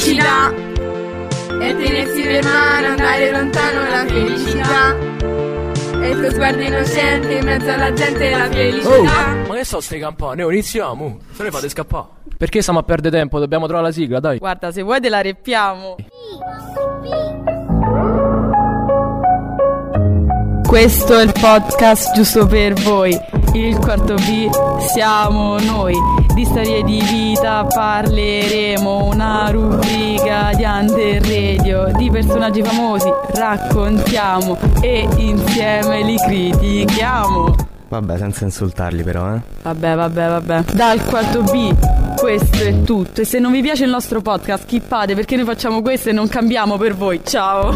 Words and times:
felicità 0.00 0.50
e 1.60 1.76
tenersi 1.76 2.22
per 2.22 2.42
mano, 2.42 2.86
andare 2.86 3.30
lontano 3.30 3.88
la 3.90 4.06
felicità. 4.06 4.96
E 6.00 6.08
il 6.08 6.18
tuo 6.18 6.30
sguardo 6.30 6.62
innocente 6.62 7.34
in 7.34 7.44
mezzo 7.44 7.70
alla 7.70 7.92
gente 7.92 8.30
la 8.30 8.48
felicità. 8.48 8.88
Oh, 8.88 9.02
ma 9.46 9.54
che 9.54 9.64
so 9.64 9.80
ste 9.80 9.98
campane? 9.98 10.42
Oh, 10.42 10.50
iniziamo. 10.50 11.18
Se 11.32 11.42
ne 11.42 11.50
fate 11.50 11.68
scappare. 11.68 12.06
Perché 12.38 12.62
stiamo 12.62 12.78
a 12.78 12.82
perdere 12.82 13.14
tempo? 13.18 13.38
Dobbiamo 13.38 13.66
trovare 13.66 13.88
la 13.88 13.92
sigla, 13.92 14.20
dai. 14.20 14.38
Guarda, 14.38 14.72
se 14.72 14.80
vuoi 14.80 15.00
te 15.00 15.10
la 15.10 15.20
reppiamo. 15.20 15.96
Questo 20.70 21.18
è 21.18 21.24
il 21.24 21.32
podcast 21.32 22.14
giusto 22.14 22.46
per 22.46 22.74
voi. 22.74 23.10
Il 23.54 23.76
quarto 23.78 24.14
B 24.14 24.48
siamo 24.86 25.58
noi. 25.58 25.96
Di 26.32 26.44
storie 26.44 26.84
di 26.84 27.02
vita 27.10 27.64
parleremo. 27.64 29.06
Una 29.06 29.50
rubrica 29.50 30.52
di 30.54 30.62
Under 30.62 31.20
Radio. 31.22 31.90
Di 31.96 32.08
personaggi 32.08 32.62
famosi 32.62 33.12
raccontiamo 33.34 34.56
e 34.80 35.08
insieme 35.16 36.04
li 36.04 36.16
critichiamo. 36.16 37.56
Vabbè, 37.88 38.18
senza 38.18 38.44
insultarli 38.44 39.02
però, 39.02 39.34
eh. 39.34 39.40
Vabbè, 39.62 39.96
vabbè, 39.96 40.28
vabbè. 40.28 40.62
Dal 40.72 41.04
quarto 41.04 41.42
B, 41.42 41.74
questo 42.16 42.58
è 42.62 42.84
tutto. 42.84 43.22
E 43.22 43.24
se 43.24 43.40
non 43.40 43.50
vi 43.50 43.60
piace 43.60 43.82
il 43.82 43.90
nostro 43.90 44.20
podcast, 44.20 44.62
skippate 44.62 45.16
perché 45.16 45.34
noi 45.34 45.46
facciamo 45.46 45.82
questo 45.82 46.10
e 46.10 46.12
non 46.12 46.28
cambiamo 46.28 46.76
per 46.78 46.94
voi. 46.94 47.22
Ciao. 47.24 47.74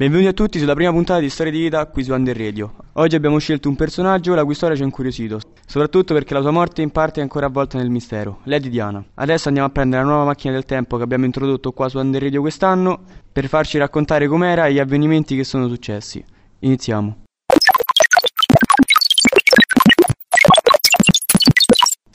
Benvenuti 0.00 0.28
a 0.28 0.32
tutti 0.32 0.58
sulla 0.58 0.72
prima 0.72 0.92
puntata 0.92 1.20
di 1.20 1.28
Storia 1.28 1.52
di 1.52 1.60
Vita 1.60 1.84
qui 1.84 2.02
su 2.02 2.14
Under 2.14 2.34
Radio. 2.34 2.72
Oggi 2.94 3.16
abbiamo 3.16 3.36
scelto 3.36 3.68
un 3.68 3.76
personaggio 3.76 4.34
la 4.34 4.46
cui 4.46 4.54
storia 4.54 4.74
ci 4.74 4.80
ha 4.80 4.86
incuriosito, 4.86 5.38
soprattutto 5.66 6.14
perché 6.14 6.32
la 6.32 6.40
sua 6.40 6.52
morte 6.52 6.80
in 6.80 6.90
parte 6.90 7.20
è 7.20 7.22
ancora 7.22 7.44
avvolta 7.44 7.76
nel 7.76 7.90
mistero, 7.90 8.38
Lady 8.44 8.70
Diana. 8.70 9.04
Adesso 9.12 9.48
andiamo 9.48 9.68
a 9.68 9.70
prendere 9.70 10.02
la 10.02 10.08
nuova 10.08 10.24
macchina 10.24 10.54
del 10.54 10.64
tempo 10.64 10.96
che 10.96 11.02
abbiamo 11.02 11.26
introdotto 11.26 11.72
qua 11.72 11.90
su 11.90 11.98
Under 11.98 12.22
Radio 12.22 12.40
quest'anno 12.40 13.02
per 13.30 13.46
farci 13.46 13.76
raccontare 13.76 14.26
com'era 14.26 14.68
e 14.68 14.72
gli 14.72 14.78
avvenimenti 14.78 15.36
che 15.36 15.44
sono 15.44 15.68
successi. 15.68 16.24
Iniziamo. 16.60 17.24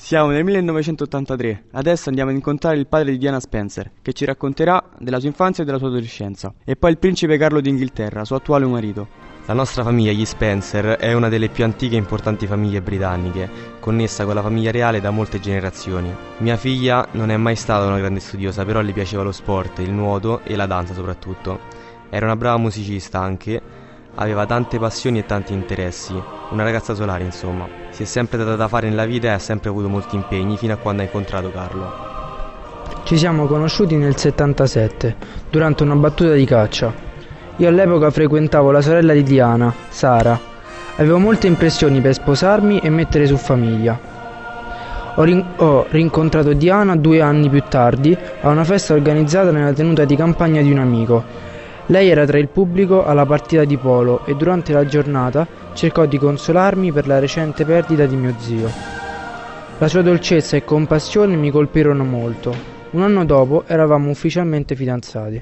Siamo 0.05 0.29
nel 0.29 0.43
1983, 0.43 1.63
adesso 1.71 2.09
andiamo 2.09 2.29
ad 2.29 2.35
incontrare 2.35 2.77
il 2.77 2.85
padre 2.85 3.09
di 3.09 3.17
Diana 3.17 3.39
Spencer, 3.39 3.89
che 4.03 4.13
ci 4.13 4.23
racconterà 4.23 4.91
della 4.99 5.17
sua 5.17 5.29
infanzia 5.29 5.63
e 5.63 5.65
della 5.65 5.79
sua 5.79 5.87
adolescenza, 5.87 6.53
e 6.63 6.75
poi 6.75 6.91
il 6.91 6.99
principe 6.99 7.39
Carlo 7.39 7.59
d'Inghilterra, 7.59 8.23
suo 8.23 8.35
attuale 8.35 8.67
marito. 8.67 9.07
La 9.47 9.55
nostra 9.55 9.81
famiglia, 9.81 10.11
gli 10.11 10.23
Spencer, 10.23 10.97
è 10.97 11.13
una 11.13 11.27
delle 11.27 11.49
più 11.49 11.63
antiche 11.63 11.95
e 11.95 11.97
importanti 11.97 12.45
famiglie 12.45 12.83
britanniche, 12.83 13.49
connessa 13.79 14.25
con 14.25 14.35
la 14.35 14.43
famiglia 14.43 14.69
reale 14.69 15.01
da 15.01 15.09
molte 15.09 15.39
generazioni. 15.39 16.13
Mia 16.37 16.55
figlia 16.55 17.07
non 17.13 17.31
è 17.31 17.37
mai 17.37 17.55
stata 17.55 17.87
una 17.87 17.97
grande 17.97 18.19
studiosa, 18.19 18.63
però 18.63 18.81
le 18.81 18.91
piaceva 18.91 19.23
lo 19.23 19.31
sport, 19.31 19.79
il 19.79 19.91
nuoto 19.91 20.41
e 20.43 20.55
la 20.55 20.67
danza 20.67 20.93
soprattutto. 20.93 21.59
Era 22.11 22.27
una 22.27 22.35
brava 22.35 22.57
musicista 22.57 23.21
anche, 23.21 23.59
aveva 24.15 24.45
tante 24.45 24.79
passioni 24.79 25.19
e 25.19 25.25
tanti 25.25 25.53
interessi, 25.53 26.13
una 26.49 26.63
ragazza 26.63 26.93
solare 26.93 27.23
insomma. 27.23 27.67
Si 27.89 28.03
è 28.03 28.05
sempre 28.05 28.37
data 28.37 28.55
da 28.55 28.67
fare 28.67 28.89
nella 28.89 29.05
vita 29.05 29.27
e 29.27 29.31
ha 29.31 29.39
sempre 29.39 29.69
avuto 29.69 29.89
molti 29.89 30.15
impegni 30.15 30.57
fino 30.57 30.73
a 30.73 30.77
quando 30.77 31.01
ha 31.01 31.05
incontrato 31.05 31.51
Carlo. 31.51 32.13
Ci 33.03 33.17
siamo 33.17 33.45
conosciuti 33.45 33.95
nel 33.95 34.15
77, 34.15 35.15
durante 35.49 35.83
una 35.83 35.95
battuta 35.95 36.33
di 36.33 36.45
caccia. 36.45 36.91
Io 37.57 37.67
all'epoca 37.67 38.09
frequentavo 38.09 38.71
la 38.71 38.81
sorella 38.81 39.13
di 39.13 39.23
Diana, 39.23 39.73
Sara. 39.89 40.37
Avevo 40.97 41.19
molte 41.19 41.47
impressioni 41.47 42.01
per 42.01 42.13
sposarmi 42.13 42.79
e 42.79 42.89
mettere 42.89 43.27
su 43.27 43.37
famiglia. 43.37 44.13
Ho, 45.17 45.23
rin- 45.23 45.45
ho 45.57 45.85
rincontrato 45.89 46.53
Diana 46.53 46.95
due 46.95 47.21
anni 47.21 47.49
più 47.49 47.61
tardi 47.69 48.17
a 48.41 48.49
una 48.49 48.63
festa 48.63 48.93
organizzata 48.93 49.51
nella 49.51 49.71
tenuta 49.71 50.03
di 50.03 50.15
campagna 50.15 50.61
di 50.61 50.71
un 50.71 50.79
amico. 50.79 51.23
Lei 51.87 52.09
era 52.09 52.25
tra 52.25 52.39
il 52.39 52.47
pubblico 52.47 53.05
alla 53.05 53.27
partita 53.27 53.63
di 53.63 53.77
polo 53.77 54.25
e 54.25 54.35
durante 54.35 54.73
la 54.73 54.85
giornata 54.85 55.47
cercò 55.73 56.07
di 56.07 56.17
consolarmi 56.17 56.91
per 56.91 57.05
la 57.05 57.19
recente 57.19 57.63
perdita 57.63 58.07
di 58.07 58.15
mio 58.15 58.33
zio. 58.39 58.69
La 59.77 59.87
sua 59.87 60.01
dolcezza 60.01 60.57
e 60.57 60.63
compassione 60.63 61.35
mi 61.35 61.51
colpirono 61.51 62.03
molto. 62.03 62.55
Un 62.91 63.03
anno 63.03 63.23
dopo 63.23 63.65
eravamo 63.67 64.09
ufficialmente 64.09 64.75
fidanzati. 64.75 65.41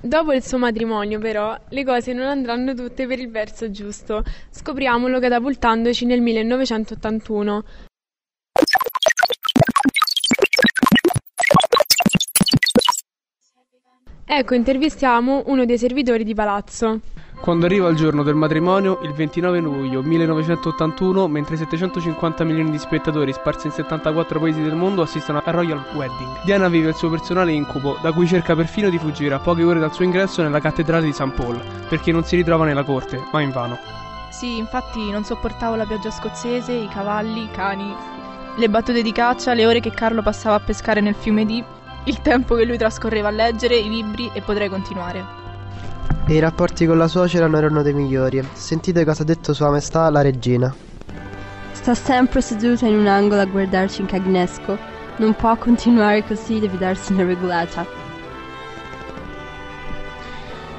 Dopo 0.00 0.32
il 0.32 0.42
suo 0.42 0.56
matrimonio, 0.56 1.18
però, 1.18 1.54
le 1.68 1.84
cose 1.84 2.14
non 2.14 2.26
andranno 2.26 2.72
tutte 2.72 3.06
per 3.06 3.18
il 3.18 3.30
verso 3.30 3.70
giusto. 3.70 4.22
Scopriamolo 4.48 5.18
catapultandoci 5.18 6.06
nel 6.06 6.22
1981. 6.22 7.64
Ecco, 14.38 14.54
intervistiamo 14.54 15.42
uno 15.46 15.64
dei 15.64 15.76
servitori 15.76 16.22
di 16.22 16.32
palazzo. 16.32 17.00
Quando 17.40 17.66
arriva 17.66 17.88
il 17.88 17.96
giorno 17.96 18.22
del 18.22 18.36
matrimonio, 18.36 19.00
il 19.02 19.12
29 19.12 19.58
luglio 19.58 20.00
1981, 20.00 21.26
mentre 21.26 21.56
750 21.56 22.44
milioni 22.44 22.70
di 22.70 22.78
spettatori 22.78 23.32
sparsi 23.32 23.66
in 23.66 23.72
74 23.72 24.38
paesi 24.38 24.62
del 24.62 24.76
mondo 24.76 25.02
assistono 25.02 25.42
al 25.44 25.52
Royal 25.52 25.84
Wedding, 25.92 26.44
Diana 26.44 26.68
vive 26.68 26.90
il 26.90 26.94
suo 26.94 27.10
personale 27.10 27.50
incubo, 27.50 27.98
da 28.00 28.12
cui 28.12 28.28
cerca 28.28 28.54
perfino 28.54 28.90
di 28.90 28.98
fuggire 28.98 29.34
a 29.34 29.40
poche 29.40 29.64
ore 29.64 29.80
dal 29.80 29.92
suo 29.92 30.04
ingresso 30.04 30.40
nella 30.40 30.60
cattedrale 30.60 31.06
di 31.06 31.12
St. 31.12 31.32
Paul, 31.32 31.60
perché 31.88 32.12
non 32.12 32.22
si 32.22 32.36
ritrova 32.36 32.64
nella 32.64 32.84
corte, 32.84 33.20
ma 33.32 33.40
invano. 33.40 33.76
Sì, 34.30 34.56
infatti 34.56 35.10
non 35.10 35.24
sopportavo 35.24 35.74
la 35.74 35.84
pioggia 35.84 36.12
scozzese, 36.12 36.70
i 36.70 36.86
cavalli, 36.86 37.42
i 37.42 37.50
cani, 37.50 37.92
le 38.54 38.68
battute 38.68 39.02
di 39.02 39.10
caccia, 39.10 39.52
le 39.54 39.66
ore 39.66 39.80
che 39.80 39.90
Carlo 39.90 40.22
passava 40.22 40.54
a 40.54 40.60
pescare 40.60 41.00
nel 41.00 41.16
fiume 41.16 41.44
di, 41.44 41.60
il 42.08 42.22
tempo 42.22 42.54
che 42.54 42.64
lui 42.64 42.78
trascorreva 42.78 43.28
a 43.28 43.30
leggere 43.30 43.76
i 43.76 43.88
libri 43.88 44.30
e 44.32 44.40
potrei 44.40 44.70
continuare. 44.70 45.22
E 46.26 46.34
i 46.34 46.38
rapporti 46.38 46.86
con 46.86 46.96
la 46.96 47.06
suocera 47.06 47.46
non 47.46 47.56
erano 47.56 47.82
dei 47.82 47.92
migliori. 47.92 48.42
Sentite 48.52 49.04
cosa 49.04 49.22
ha 49.22 49.26
detto 49.26 49.52
Sua 49.52 49.70
Maestà 49.70 50.08
la 50.08 50.22
regina. 50.22 50.74
Sta 51.72 51.94
sempre 51.94 52.40
seduta 52.40 52.86
in 52.86 52.96
un 52.96 53.06
angolo 53.06 53.42
a 53.42 53.44
guardarci 53.44 54.00
in 54.00 54.06
cagnesco. 54.06 54.76
Non 55.18 55.34
può 55.34 55.54
continuare 55.56 56.24
così, 56.24 56.58
deve 56.58 56.78
darsene 56.78 57.24
regolata. 57.24 57.86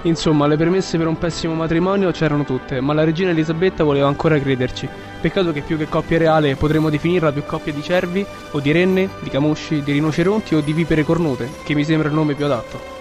Insomma, 0.04 0.48
le 0.48 0.56
premesse 0.56 0.98
per 0.98 1.08
un 1.08 1.18
pessimo 1.18 1.54
matrimonio 1.54 2.10
c'erano 2.12 2.44
tutte, 2.44 2.80
ma 2.82 2.94
la 2.94 3.04
regina 3.04 3.32
Elisabetta 3.32 3.84
voleva 3.84 4.08
ancora 4.08 4.40
crederci. 4.40 4.90
Peccato 5.22 5.52
che 5.52 5.62
più 5.62 5.78
che 5.78 5.90
coppia 5.90 6.18
reale 6.18 6.56
potremmo 6.56 6.90
definirla 6.90 7.34
più 7.34 7.44
coppia 7.44 7.74
di 7.74 7.84
cervi, 7.84 8.26
o 8.52 8.60
di 8.62 8.72
renne, 8.72 9.10
di 9.20 9.30
camosci, 9.30 9.84
di 9.84 9.92
rinoceronti 9.92 10.56
o 10.56 10.62
di 10.62 10.72
vipere 10.72 11.04
cornute, 11.04 11.50
che 11.64 11.74
mi 11.74 11.84
sembra 11.84 12.08
il 12.08 12.14
nome 12.14 12.36
più 12.36 12.46
adatto. 12.46 12.98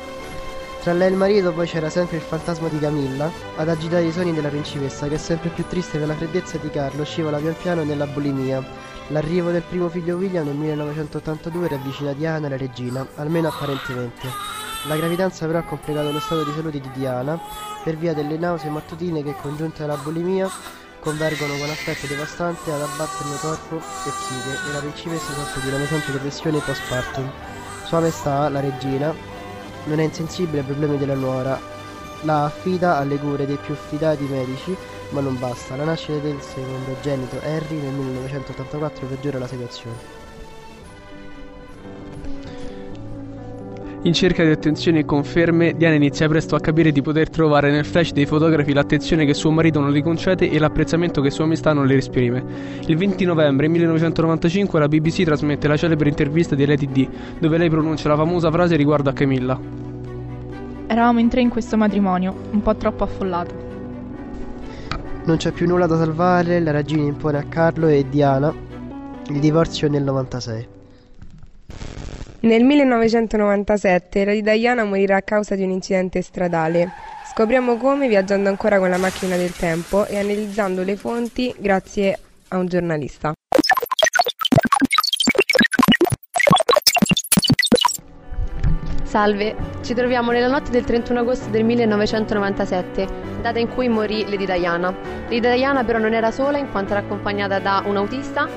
Tra 0.83 0.93
lei 0.93 1.09
e 1.09 1.11
il 1.11 1.17
marito 1.17 1.53
poi 1.53 1.69
c'era 1.69 1.89
sempre 1.91 2.17
il 2.17 2.23
fantasma 2.23 2.67
di 2.69 2.81
Camilla 2.81 3.31
ad 3.55 3.69
agitare 3.69 4.05
i 4.05 4.11
sogni 4.11 4.33
della 4.33 4.49
principessa 4.49 5.07
che 5.07 5.17
sempre 5.17 5.51
più 5.51 5.65
triste 5.69 5.99
per 5.99 6.09
la 6.09 6.15
freddezza 6.15 6.57
di 6.57 6.71
Carlo 6.71 7.05
scivola 7.05 7.39
pian 7.39 7.55
piano 7.61 7.85
nella 7.85 8.07
bulimia. 8.07 8.65
L'arrivo 9.09 9.51
del 9.51 9.63
primo 9.63 9.89
figlio 9.89 10.17
William 10.17 10.45
nel 10.45 10.57
1982 10.57 11.69
ravvicina 11.69 12.13
Diana 12.15 12.47
e 12.47 12.51
la 12.51 12.57
regina, 12.57 13.07
almeno 13.15 13.47
apparentemente. 13.47 14.29
La 14.87 14.97
gravidanza 14.97 15.47
però 15.47 15.59
ha 15.59 15.63
complicato 15.63 16.11
lo 16.11 16.21
stato 16.21 16.43
di 16.43 16.53
salute 16.53 16.81
di 16.81 16.91
Diana 16.95 17.39
per 17.85 17.97
via 17.97 18.13
delle 18.13 18.37
nausee 18.39 18.71
mattutine 18.71 19.23
che 19.23 19.35
congiunte 19.41 19.85
alla 19.85 19.97
bulimia 19.97 20.49
convergono 21.09 21.57
con 21.57 21.71
affetto 21.71 22.07
devastante 22.07 22.71
ad 22.71 22.83
abbattere 22.83 23.39
corpo 23.41 23.77
e 23.77 24.11
psiche 24.11 24.69
e 24.69 24.73
la 24.73 24.81
principessa 24.81 25.33
soffre 25.33 25.63
di 25.63 25.69
una 25.69 25.79
pesante 25.79 26.13
depressione 26.13 26.59
postpartum. 26.59 27.33
Sua 27.87 28.01
Maestà, 28.01 28.51
la 28.51 28.61
regina, 28.61 29.15
non 29.85 30.01
è 30.01 30.03
insensibile 30.03 30.59
ai 30.59 30.65
problemi 30.67 30.99
della 30.99 31.15
nuora, 31.15 31.59
la 32.23 32.45
affida 32.45 32.99
alle 32.99 33.17
cure 33.17 33.47
dei 33.47 33.57
più 33.57 33.75
fidati 33.75 34.25
medici, 34.25 34.77
ma 35.11 35.21
non 35.21 35.39
basta. 35.39 35.77
La 35.77 35.85
nascita 35.85 36.19
del 36.19 36.43
secondogenito 36.43 37.41
Harry 37.43 37.77
nel 37.81 37.95
1984 37.95 39.07
peggiora 39.07 39.39
la 39.39 39.49
situazione. 39.49 40.28
In 44.03 44.13
cerca 44.13 44.45
di 44.45 44.51
attenzioni 44.51 45.01
e 45.01 45.05
conferme, 45.05 45.75
Diana 45.77 45.97
inizia 45.97 46.29
presto 46.29 46.55
a 46.55 46.61
capire 46.61 46.93
di 46.93 47.03
poter 47.03 47.29
trovare 47.29 47.73
nel 47.73 47.85
flash 47.85 48.13
dei 48.13 48.27
fotografi 48.27 48.73
l'attenzione 48.73 49.25
che 49.25 49.35
suo 49.35 49.51
marito 49.51 49.81
non 49.81 49.91
le 49.91 50.03
concede 50.03 50.49
e 50.49 50.59
l'apprezzamento 50.61 51.21
che 51.21 51.31
sua 51.31 51.45
amistà 51.45 51.73
non 51.73 51.85
le 51.85 51.97
esprime. 51.97 52.45
Il 52.87 52.97
20 52.97 53.25
novembre 53.25 53.67
1995 53.67 54.79
la 54.79 54.87
BBC 54.87 55.25
trasmette 55.25 55.67
la 55.67 55.77
celebre 55.77 56.09
intervista 56.09 56.55
di 56.55 56.65
Lady 56.65 56.87
D, 56.87 57.09
dove 57.41 57.59
lei 57.59 57.69
pronuncia 57.69 58.09
la 58.09 58.17
famosa 58.17 58.53
frase 58.53 58.77
riguardo 58.77 59.11
a 59.11 59.13
Camilla. 59.13 59.61
Eravamo 60.87 61.19
in 61.19 61.29
tre 61.29 61.41
in 61.41 61.49
questo 61.49 61.77
matrimonio, 61.77 62.35
un 62.53 62.63
po' 62.63 62.77
troppo 62.77 63.03
affollato. 63.03 63.67
Non 65.25 65.37
c'è 65.39 65.51
più 65.51 65.67
nulla 65.67 65.87
da 65.87 65.97
salvare, 65.97 66.61
la 66.61 66.71
regina 66.71 67.03
impone 67.03 67.39
a 67.39 67.45
Carlo 67.49 67.89
e 67.89 68.07
Diana 68.09 68.55
il 69.31 69.41
divorzio 69.41 69.89
nel 69.89 70.05
96. 70.05 70.77
Nel 72.41 72.63
1997 72.63 74.25
la 74.25 74.31
di 74.31 74.43
Diana 74.43 74.85
morirà 74.85 75.17
a 75.17 75.23
causa 75.23 75.57
di 75.57 75.65
un 75.65 75.71
incidente 75.71 76.23
stradale. 76.23 76.93
Scopriamo 77.33 77.77
come 77.77 78.07
viaggiando 78.07 78.49
ancora 78.49 78.79
con 78.79 78.89
la 78.89 78.97
macchina 78.97 79.37
del 79.37 79.53
tempo 79.53 80.07
e 80.07 80.19
analizzando 80.19 80.85
le 80.85 80.97
fonti 80.97 81.53
grazie 81.59 82.17
a 82.49 82.59
un 82.59 82.67
giornalista. 82.67 83.33
Salve, 89.03 89.57
ci 89.83 89.95
troviamo 89.95 90.31
nella 90.31 90.49
notte 90.49 90.71
del 90.71 90.85
31 90.85 91.21
agosto 91.21 91.49
del 91.51 91.65
1997, 91.65 93.09
data 93.41 93.59
in 93.59 93.69
cui 93.69 93.89
morì 93.89 94.23
Lady 94.29 94.45
Diana. 94.45 94.95
Lady 95.25 95.41
Diana 95.41 95.83
però 95.83 95.99
non 95.99 96.13
era 96.13 96.31
sola 96.31 96.59
in 96.59 96.71
quanto 96.71 96.93
era 96.93 97.01
accompagnata 97.01 97.59
da 97.59 97.83
un 97.85 97.97
autista, 97.97 98.49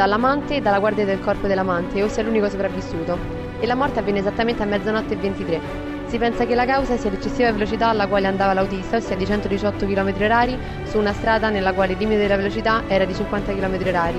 dall'amante 0.00 0.56
e 0.56 0.60
dalla 0.62 0.78
guardia 0.78 1.04
del 1.04 1.20
corpo 1.20 1.46
dell'amante, 1.46 2.02
ossia 2.02 2.22
l'unico 2.22 2.48
sopravvissuto. 2.48 3.18
E 3.60 3.66
la 3.66 3.74
morte 3.74 3.98
avvenne 3.98 4.20
esattamente 4.20 4.62
a 4.62 4.66
mezzanotte 4.66 5.12
e 5.12 5.16
23. 5.18 5.60
Si 6.06 6.16
pensa 6.16 6.46
che 6.46 6.54
la 6.54 6.64
causa 6.64 6.96
sia 6.96 7.10
l'eccessiva 7.10 7.52
velocità 7.52 7.88
alla 7.88 8.06
quale 8.06 8.26
andava 8.26 8.54
l'autista, 8.54 8.96
ossia 8.96 9.14
di 9.14 9.26
118 9.26 9.84
km 9.86 10.10
h 10.16 10.58
su 10.84 10.96
una 10.96 11.12
strada 11.12 11.50
nella 11.50 11.74
quale 11.74 11.92
il 11.92 11.98
limite 11.98 12.22
della 12.22 12.36
velocità 12.36 12.84
era 12.88 13.04
di 13.04 13.14
50 13.14 13.52
km 13.52 13.76
h 13.76 14.12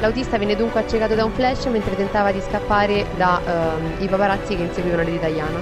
L'autista 0.00 0.38
venne 0.38 0.54
dunque 0.54 0.80
accecato 0.80 1.16
da 1.16 1.24
un 1.24 1.32
flash 1.32 1.66
mentre 1.66 1.96
tentava 1.96 2.30
di 2.30 2.40
scappare 2.40 3.06
dai 3.16 3.40
ehm, 3.98 4.08
paparazzi 4.08 4.54
che 4.54 4.62
inseguivano 4.62 5.02
Diana. 5.02 5.58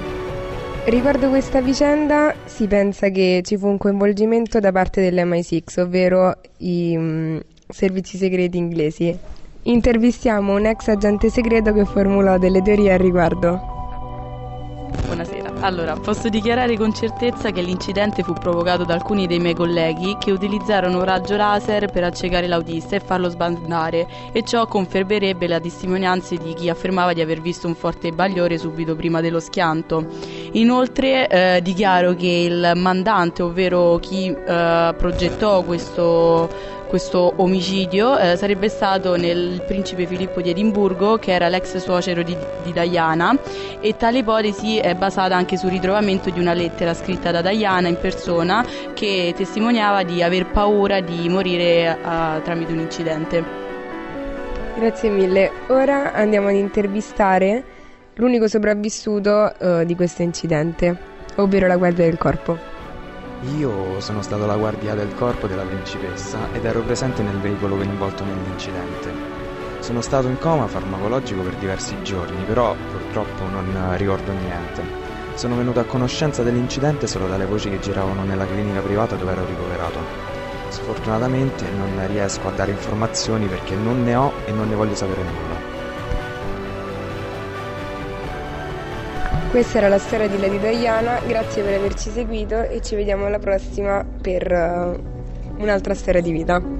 Riguardo 0.84 1.30
questa 1.30 1.62
vicenda 1.62 2.34
si 2.44 2.66
pensa 2.66 3.08
che 3.08 3.40
ci 3.42 3.56
fu 3.56 3.68
un 3.68 3.78
coinvolgimento 3.78 4.60
da 4.60 4.72
parte 4.72 5.00
dell'MI6, 5.00 5.80
ovvero 5.80 6.34
i 6.58 6.94
mm, 6.98 7.38
servizi 7.68 8.18
segreti 8.18 8.58
inglesi. 8.58 9.32
Intervistiamo 9.66 10.56
un 10.56 10.66
ex 10.66 10.88
agente 10.88 11.30
segreto 11.30 11.72
che 11.72 11.86
formulò 11.86 12.36
delle 12.36 12.60
teorie 12.60 12.92
al 12.92 12.98
riguardo. 12.98 13.72
Buonasera. 15.06 15.52
Allora, 15.60 15.94
posso 15.96 16.28
dichiarare 16.28 16.76
con 16.76 16.92
certezza 16.92 17.50
che 17.50 17.62
l'incidente 17.62 18.22
fu 18.22 18.34
provocato 18.34 18.84
da 18.84 18.92
alcuni 18.92 19.26
dei 19.26 19.38
miei 19.38 19.54
colleghi 19.54 20.16
che 20.18 20.32
utilizzarono 20.32 20.98
un 20.98 21.04
raggio 21.04 21.36
laser 21.36 21.90
per 21.90 22.04
accecare 22.04 22.46
l'autista 22.46 22.96
e 22.96 23.00
farlo 23.00 23.30
sbandare 23.30 24.06
e 24.32 24.42
ciò 24.42 24.66
confermerebbe 24.66 25.46
le 25.46 25.60
testimonianze 25.60 26.36
di 26.36 26.52
chi 26.52 26.68
affermava 26.68 27.14
di 27.14 27.22
aver 27.22 27.40
visto 27.40 27.66
un 27.66 27.74
forte 27.74 28.12
bagliore 28.12 28.58
subito 28.58 28.94
prima 28.94 29.22
dello 29.22 29.40
schianto. 29.40 30.04
Inoltre 30.52 31.26
eh, 31.26 31.62
dichiaro 31.62 32.14
che 32.14 32.26
il 32.26 32.72
mandante, 32.76 33.42
ovvero 33.42 33.96
chi 33.96 34.26
eh, 34.28 34.94
progettò 34.94 35.62
questo 35.62 36.72
questo 36.86 37.32
omicidio 37.36 38.18
eh, 38.18 38.36
sarebbe 38.36 38.68
stato 38.68 39.16
nel 39.16 39.62
principe 39.66 40.06
Filippo 40.06 40.40
di 40.40 40.50
Edimburgo, 40.50 41.18
che 41.18 41.32
era 41.32 41.48
l'ex 41.48 41.76
suocero 41.76 42.22
di, 42.22 42.36
di, 42.62 42.72
Diana, 42.72 43.36
e 43.80 43.96
tale 43.96 44.18
ipotesi 44.18 44.78
è 44.78 44.94
basata 44.94 45.36
anche 45.36 45.56
sul 45.56 45.70
ritrovamento 45.70 46.30
di 46.30 46.40
una 46.40 46.52
lettera 46.52 46.94
scritta 46.94 47.30
da 47.30 47.42
Diana 47.42 47.88
in 47.88 47.98
persona 47.98 48.64
che 48.94 49.34
testimoniava 49.36 50.02
di 50.02 50.22
aver 50.22 50.46
paura 50.46 51.00
di 51.00 51.28
morire 51.28 51.96
uh, 52.02 52.42
tramite 52.42 52.72
un 52.72 52.78
incidente. 52.80 53.44
Grazie 54.76 55.10
mille. 55.10 55.50
Ora 55.68 56.12
andiamo 56.12 56.48
ad 56.48 56.54
intervistare 56.54 57.62
l'unico 58.14 58.48
sopravvissuto 58.48 59.52
uh, 59.58 59.84
di 59.84 59.94
questo 59.94 60.22
incidente, 60.22 60.96
ovvero 61.36 61.66
la 61.66 61.76
guardia 61.76 62.04
del 62.04 62.18
corpo. 62.18 62.73
Io 63.40 64.00
sono 64.00 64.22
stato 64.22 64.46
la 64.46 64.56
guardia 64.56 64.94
del 64.94 65.12
corpo 65.14 65.46
della 65.46 65.64
principessa 65.64 66.48
ed 66.52 66.64
ero 66.64 66.82
presente 66.82 67.22
nel 67.22 67.40
veicolo 67.40 67.76
coinvolto 67.76 68.24
nell'incidente. 68.24 69.12
Sono 69.80 70.00
stato 70.00 70.28
in 70.28 70.38
coma 70.38 70.66
farmacologico 70.66 71.42
per 71.42 71.54
diversi 71.56 72.00
giorni, 72.02 72.42
però 72.44 72.74
purtroppo 72.90 73.46
non 73.48 73.96
ricordo 73.98 74.32
niente. 74.32 74.82
Sono 75.34 75.56
venuto 75.56 75.80
a 75.80 75.84
conoscenza 75.84 76.42
dell'incidente 76.42 77.06
solo 77.06 77.26
dalle 77.26 77.44
voci 77.44 77.68
che 77.68 77.80
giravano 77.80 78.24
nella 78.24 78.46
clinica 78.46 78.80
privata 78.80 79.16
dove 79.16 79.32
ero 79.32 79.44
ricoverato. 79.44 80.00
Sfortunatamente 80.68 81.68
non 81.70 82.06
riesco 82.06 82.48
a 82.48 82.52
dare 82.52 82.70
informazioni 82.70 83.46
perché 83.46 83.74
non 83.74 84.02
ne 84.04 84.14
ho 84.14 84.32
e 84.46 84.52
non 84.52 84.68
ne 84.68 84.74
voglio 84.74 84.94
sapere 84.94 85.22
nulla. 85.22 85.73
Questa 89.50 89.78
era 89.78 89.88
la 89.88 89.98
storia 89.98 90.28
di 90.28 90.38
Lady 90.38 90.58
Diana, 90.58 91.20
grazie 91.26 91.62
per 91.62 91.74
averci 91.74 92.10
seguito 92.10 92.62
e 92.62 92.80
ci 92.82 92.96
vediamo 92.96 93.26
alla 93.26 93.38
prossima 93.38 94.04
per 94.20 94.50
uh, 94.50 95.62
un'altra 95.62 95.94
storia 95.94 96.20
di 96.20 96.32
vita. 96.32 96.73